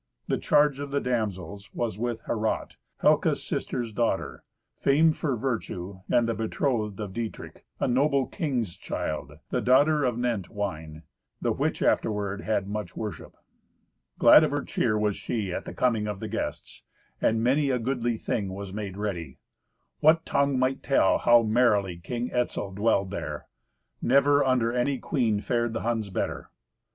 [0.27, 4.43] The charge of the damsels was with Herrat, Helca's sister's daughter,
[4.75, 10.17] famed for virtue, and the betrothed of Dietrich, a noble king's child, the daughter of
[10.17, 11.03] Nentwine;
[11.39, 13.35] the which afterward had much worship.
[14.17, 16.81] Glad of her cheer was she at the coming of the guests,
[17.21, 19.37] and many a goodly thing was made ready.
[19.99, 23.45] What tongue might tell how merrily King Etzel dwelled there?
[24.01, 26.49] Never under any queen fared the Huns better.